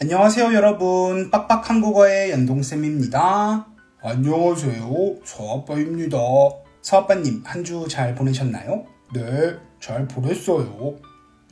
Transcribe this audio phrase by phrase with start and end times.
[0.00, 1.30] 안녕하세요 여러분.
[1.30, 3.66] 빡빡 한국어의 연동쌤입니다.
[4.00, 5.16] 안녕하세요.
[5.24, 6.18] 서아빠입니다.
[6.82, 8.84] 서아빠님 한 주 잘 보내셨나요?
[9.12, 10.96] 네 잘 보냈어요.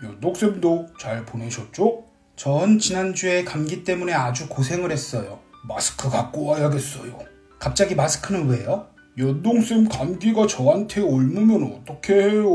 [0.02, 2.04] 연동쌤도 잘 보내셨죠?
[2.36, 5.38] 전 지난주에 감기 때문에 아주 고생을 했어요.
[5.66, 7.18] 마스크 갖고 와야겠어요.
[7.58, 8.86] 갑자기 마스크는 왜요?
[9.18, 12.48] 연동쌤 감기가 저한테 옮으면 어떻게 해요?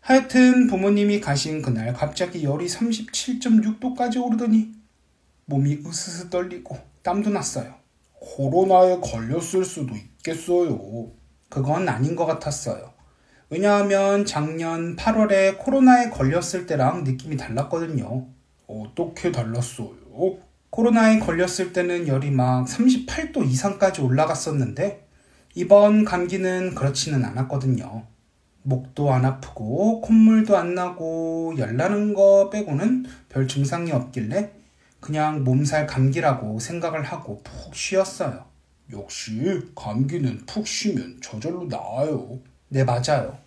[0.00, 4.72] 하여튼 부모님이 가신 그날 갑자기 열이 37.6도까지 오르더니
[5.46, 7.76] 몸이 으스스 떨리고 땀도 났어요.
[8.12, 11.16] 코로나에 걸렸을 수도 있겠어요.
[11.56, 12.92] 그건 아닌 것 같았어요.
[13.48, 18.26] 왜냐하면 작년 8월에 코로나에 걸렸을 때랑 느낌이 달랐거든요.
[18.66, 20.36] 어떻게 달랐어요?
[20.68, 25.08] 코로나에 걸렸을 때는 열이 막 38도 이상까지 올라갔었는데
[25.54, 28.04] 이번 감기는 그렇지는 않았거든요.
[28.62, 34.52] 목도 안 아프고 콧물도 안 나고 열나는 거 빼고는 별 증상이 없길래
[35.00, 38.55] 그냥 몸살 감기라고 생각을 하고 푹 쉬었어요.
[38.92, 42.38] 역시 감기는 푹 쉬면 저절로 나아요.
[42.68, 43.38] 네, 맞아요.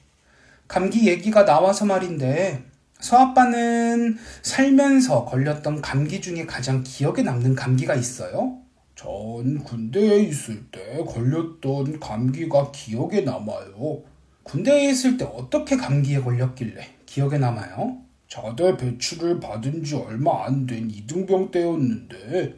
[0.68, 2.64] 감기 얘기가 나와서 말인데
[3.00, 8.58] 서아빠는 살면서 걸렸던 감기 중에 가장 기억에 남는 감기가 있어요?
[8.96, 14.04] 전 군대에 있을 때 걸렸던 감기가 기억에 남아요.
[14.44, 17.98] 군대에 있을 때 어떻게 감기에 걸렸길래 기억에 남아요?
[18.28, 22.56] 자대 배출을 받은 지 얼마 안 된 이등병 때였는데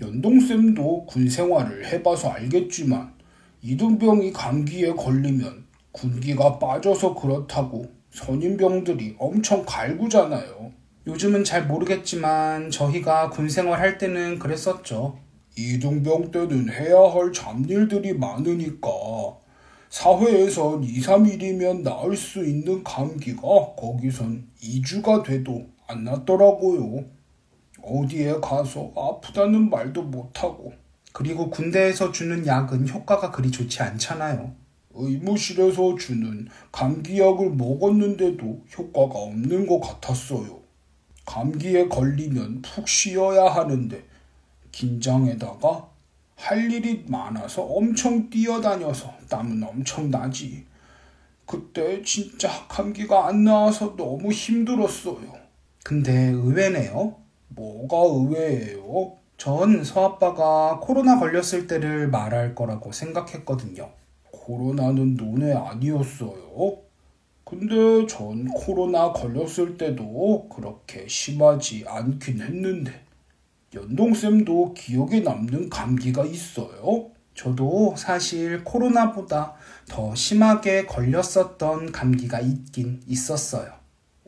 [0.00, 3.12] 연동쌤도 군 생활을 해봐서 알겠지만
[3.62, 10.72] 이등병이 감기에 걸리면 군기가 빠져서 그렇다고 선임병들이 엄청 갈구잖아요.
[11.06, 15.18] 요즘은 잘 모르겠지만 저희가 군 생활할 때는 그랬었죠.
[15.56, 18.88] 이등병 때는 해야 할 잡일들이 많으니까
[19.90, 27.04] 사회에선 2, 3일이면 나을 수 있는 감기가 거기선 2주가 돼도 안 낫더라고요.
[27.82, 30.72] 어디에 가서 아프다는 말도 못하고
[31.12, 34.54] 그리고 군대에서 주는 약은 효과가 그리 좋지 않잖아요.
[34.94, 40.60] 의무실에서 주는 감기약을 먹었는데도 효과가 없는 것 같았어요.
[41.24, 44.02] 감기에 걸리면 푹 쉬어야 하는데
[44.70, 45.88] 긴장에다가
[46.36, 50.64] 할 일이 많아서 엄청 뛰어다녀서 땀은 엄청 나지.
[51.46, 55.40] 그때 진짜 감기가 안 나와서 너무 힘들었어요.
[55.84, 57.16] 근데 의외네요.
[57.54, 59.16] 뭐가 의외예요?
[59.36, 63.90] 전 서아빠가 코로나 걸렸을 때를 말할 거라고 생각했거든요.
[64.30, 66.78] 코로나는 논외 아니었어요.
[67.44, 72.92] 근데 전 코로나 걸렸을 때도 그렇게 심하지 않긴 했는데
[73.74, 77.10] 연동쌤도 기억에 남는 감기가 있어요?
[77.34, 79.54] 저도 사실 코로나보다
[79.88, 83.72] 더 심하게 걸렸었던 감기가 있긴 있었어요.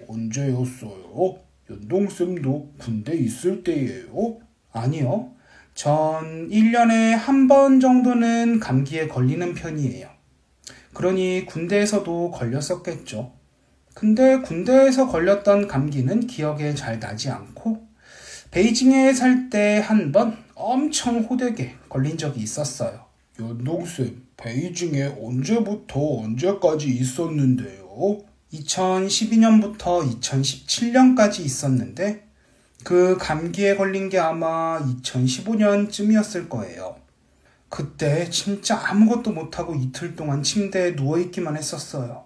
[0.08, 1.43] 언제였어요?
[1.70, 4.38] 연동쌤도 군대 있을 때예요?
[4.72, 5.32] 아니요.
[5.74, 10.08] 전 1년에 한 번 정도는 감기에 걸리는 편이에요.
[10.92, 13.32] 그러니 군대에서도 걸렸었겠죠.
[13.94, 17.86] 근데 군대에서 걸렸던 감기는 기억에 잘 나지 않고
[18.50, 23.04] 베이징에 살 때 한 번 엄청 호되게 걸린 적이 있었어요.
[23.40, 28.18] 연동쌤, 베이징에 언제부터 언제까지 있었는데요?
[28.54, 32.26] 2012년부터 2017년까지 있었는데
[32.84, 36.96] 그 감기에 걸린 게 아마 2015년쯤이었을 거예요.
[37.68, 42.24] 그때 진짜 아무것도 못하고 이틀 동안 침대에 누워있기만 했었어요.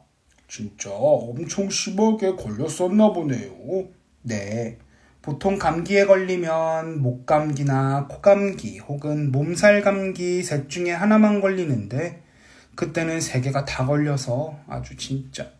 [0.49, 3.89] 진짜 엄청 심하게 걸렸었나 보네요.
[4.23, 4.79] 네.
[5.23, 12.23] 보통 감기에 걸리면 목감기나 코감기 혹은 몸살 감기 셋 중에 하나만 걸리는데
[12.75, 15.51] 그때는 세 개가 다 걸려서 아주 진짜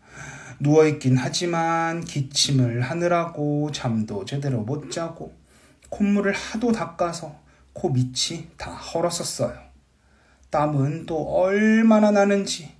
[0.59, 5.33] 누워있긴 하지만 기침을 하느라고 잠도 제대로 못 자고
[5.89, 7.39] 콧물을 하도 닦아서
[7.73, 9.57] 코 밑이 다 헐었었어요.
[10.49, 12.71] 땀은 또 얼마나 나는지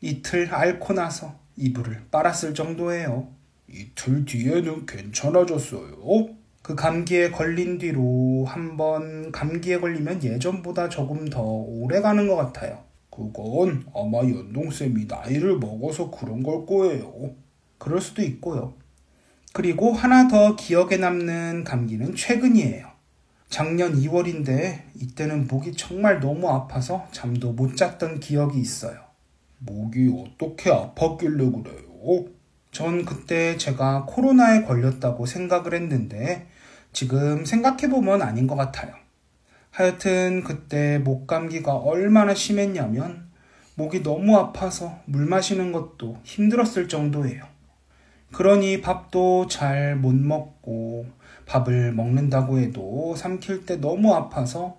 [0.00, 3.28] 이틀 앓고 나서 이불을 빨았을 정도예요.
[3.68, 6.36] 이틀 뒤에는 괜찮아졌어요.
[6.62, 12.87] 그 감기에 걸린 뒤로 한번 감기에 걸리면 예전보다 조금 더 오래 가는 것 같아요.
[13.18, 17.34] 그건 아마 연동쌤이 나이를 먹어서 그런 걸 거예요.
[17.76, 18.74] 그럴 수도 있고요.
[19.52, 22.86] 그리고 하나 더 기억에 남는 감기는 최근이에요.
[23.48, 29.00] 작년 2월인데 이때는 목이 정말 너무 아파서 잠도 못 잤던 기억이 있어요.
[29.58, 32.26] 목이 어떻게 아팠길래 그래요?
[32.70, 36.46] 전 그때 제가 코로나에 걸렸다고 생각을 했는데
[36.92, 38.94] 지금 생각해보면 아닌 것 같아요.
[39.70, 43.28] 하여튼 그때 목 감기가 얼마나 심했냐면
[43.74, 47.44] 목이 너무 아파서 물 마시는 것도 힘들었을 정도예요.
[48.32, 51.06] 그러니 밥도 잘 못 먹고
[51.46, 54.78] 밥을 먹는다고 해도 삼킬 때 너무 아파서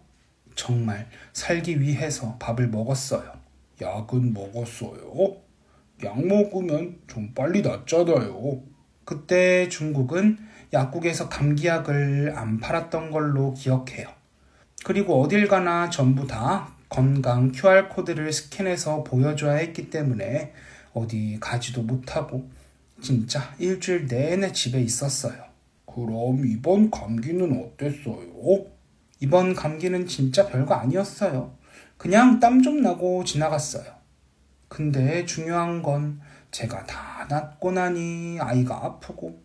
[0.55, 3.31] 정말 살기 위해서 밥을 먹었어요.
[3.81, 5.37] 약은 먹었어요?
[6.03, 8.61] 약 먹으면 좀 빨리 낫잖아요.
[9.05, 10.37] 그때 중국은
[10.73, 14.18] 약국에서 감기약을 안 팔았던 걸로 기억해요.
[14.85, 20.53] 그리고 어딜 가나 전부 다 건강 QR코드를 스캔해서 보여줘야 했기 때문에
[20.93, 22.49] 어디 가지도 못하고
[23.01, 25.35] 진짜 일주일 내내 집에 있었어요.
[25.85, 28.65] 그럼 이번 감기는 어땠어요?
[29.19, 31.53] 이번 감기는 진짜 별거 아니었어요.
[31.97, 33.83] 그냥 땀 좀 나고 지나갔어요.
[34.69, 36.21] 근데 중요한 건
[36.51, 39.41] 제가 다 낫고 나니 아이가 아프고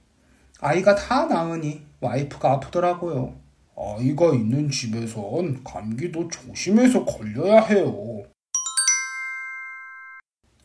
[0.60, 3.44] 아이가 다 나으니 와이프가 아프더라고요.
[3.76, 8.23] 아이가 있는 집에선 감기도 조심해서 걸려야 해요.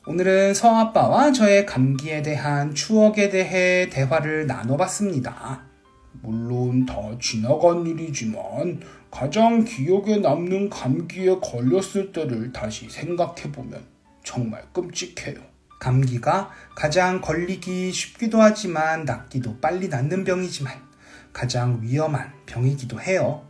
[0.05, 5.63] 오늘은 서아빠와 저의 감기에 대한 추억에 대해 대화를 나눠봤습니다.
[6.21, 8.81] 물론 다 지나간 일이지만
[9.11, 13.83] 가장 기억에 남는 감기에 걸렸을 때를 다시 생각해보면
[14.23, 15.39] 정말 끔찍해요.
[15.79, 20.88] 감기가 가장 걸리기 쉽기도 하지만 낫기도 빨리 낫는 병이지만
[21.33, 23.45] 가장 위험한 병이기도 해요.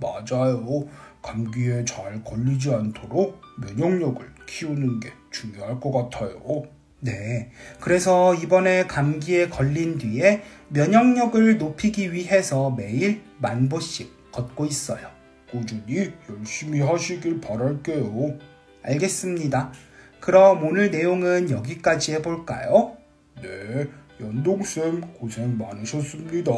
[0.00, 0.86] 맞아요.
[1.22, 6.64] 감기에 잘 걸리지 않도록 면역력을 키우는 게 중요할 것 같아요.
[7.00, 7.50] 네.
[7.80, 15.08] 그래서 이번에 감기에 걸린 뒤에 면역력을 높이기 위해서 매일 만 보씩 걷고 있어요.
[15.50, 18.38] 꾸준히 열심히 하시길 바랄게요.
[18.82, 19.72] 알겠습니다.
[20.20, 22.96] 그럼 오늘 내용은 여기까지 해볼까요?
[23.42, 23.88] 네,
[24.20, 26.52] 연동쌤 고생 많으셨습니다.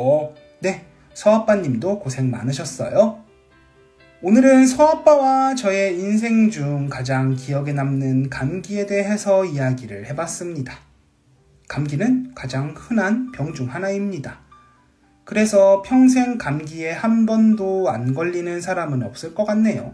[0.64, 3.22] 네, 서아빠님도 고생 많으셨어요.
[4.22, 10.74] 오늘은 서아빠와 저의 인생 중 가장 기억에 남는 감기에 대해서 이야기를 해봤습니다.
[11.68, 14.40] 감기는 가장 흔한 병 중 하나입니다.
[15.26, 19.92] 그래서 평생 감기에 한 번도 안 걸리는 사람은 없을 것 같네요.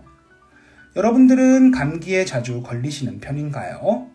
[0.94, 4.06] 여러분들은 감기에 자주 걸리시는 편인가요?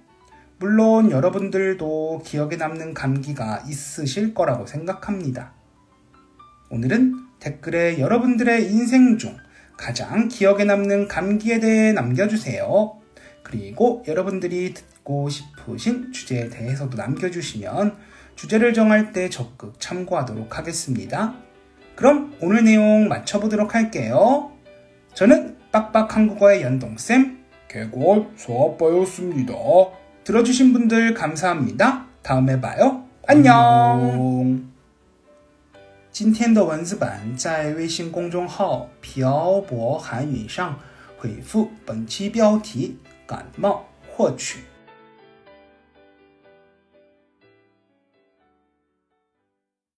[0.59, 5.64] 물론 여러분들도 기억에 남는 감기가 있으실 거라고 생각합니다.
[6.69, 9.38] 오늘은 댓글에 여러분들의 인생 중
[9.77, 12.98] 가장 기억에 남는 감기에 대해 남겨주세요.
[13.43, 17.95] 그리고 여러분들이 듣고 싶으신 주제에 대해서도 남겨주시면
[18.36, 21.36] 주제를 정할 때 적극 참고하도록 하겠습니다.
[21.95, 24.51] 그럼 오늘 내용 맞춰보도록 할게요.
[25.13, 27.38] 저는 빡빡 한국어의 연동쌤,
[27.69, 29.53] 개권 소아빠였습니다.
[30.24, 32.07] 들어주신 분들 감사합니다.
[32.22, 33.05] 다음에 봐요.
[33.27, 34.75] 안녕.
[36.15, 40.79] 今天的文字版在微信公众号“漂泊韩语”上
[41.17, 44.60] 回复本期标题“感冒”获取。